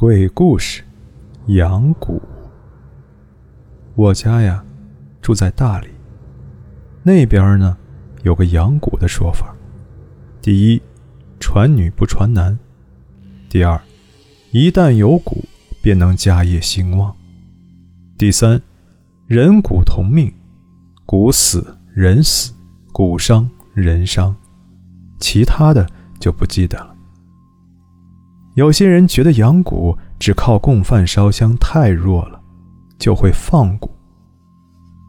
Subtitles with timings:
[0.00, 0.84] 鬼故事，
[1.48, 2.20] 养蛊。
[3.96, 4.64] 我家呀，
[5.20, 5.88] 住在大理，
[7.02, 7.76] 那边呢，
[8.22, 9.52] 有个养蛊的说法：
[10.40, 10.80] 第一，
[11.40, 12.56] 传女不传男；
[13.48, 13.82] 第二，
[14.52, 15.36] 一旦有蛊，
[15.82, 17.12] 便能家业兴旺；
[18.16, 18.62] 第三，
[19.26, 20.32] 人蛊同命，
[21.06, 22.52] 蛊死人死，
[22.92, 24.32] 蛊伤人伤，
[25.18, 25.84] 其他的
[26.20, 26.94] 就不记得了。
[28.58, 32.40] 有些人觉得养蛊只靠供饭烧香太弱了，
[32.98, 33.88] 就会放蛊。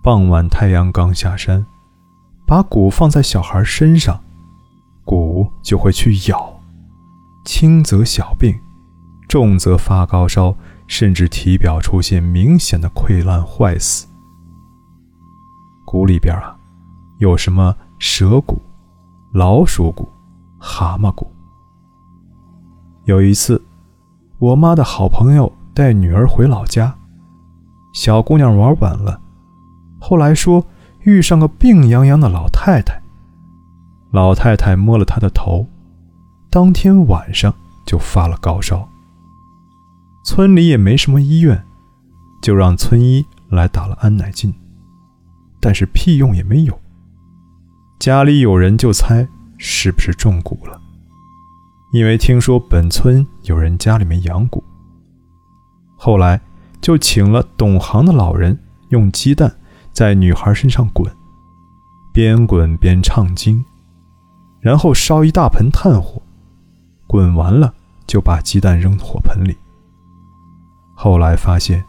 [0.03, 1.65] 傍晚太阳刚下山，
[2.45, 4.23] 把蛊放在小孩身上，
[5.03, 6.61] 蛊就会去咬，
[7.43, 8.55] 轻则小病，
[9.27, 14.05] 重则发高烧，甚至体表出现明显的溃烂坏死。
[15.87, 16.55] 蛊里边啊，
[17.17, 18.55] 有什么蛇蛊、
[19.33, 20.07] 老鼠蛊、
[20.59, 21.25] 蛤蟆蛊。
[23.09, 23.59] 有一次，
[24.37, 26.95] 我妈的好朋友带女儿回老家，
[27.91, 29.19] 小姑娘玩晚了，
[29.99, 30.63] 后来说
[31.01, 33.01] 遇上个病殃殃的老太太。
[34.11, 35.65] 老太太摸了她的头，
[36.51, 37.51] 当天晚上
[37.83, 38.87] 就发了高烧。
[40.23, 41.59] 村里也没什么医院，
[42.43, 44.53] 就让村医来打了安乃近，
[45.59, 46.79] 但是屁用也没有。
[47.97, 50.79] 家里有人就猜是不是中蛊了。
[51.91, 54.61] 因为听说本村有人家里面养蛊，
[55.97, 56.39] 后来
[56.79, 58.57] 就请了懂行的老人，
[58.89, 59.51] 用鸡蛋
[59.91, 61.11] 在女孩身上滚，
[62.13, 63.65] 边滚边唱经，
[64.59, 66.21] 然后烧一大盆炭火，
[67.07, 67.73] 滚完了
[68.05, 69.57] 就把鸡蛋扔火盆里。
[70.93, 71.83] 后来发现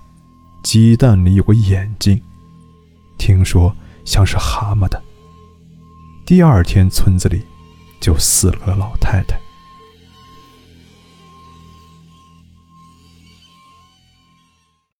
[0.63, 2.19] 鸡蛋里有个眼睛，
[3.19, 3.75] 听说
[4.07, 5.03] 像是蛤蟆的。
[6.25, 7.45] 第二天村子里
[8.01, 9.39] 就死了个老太太。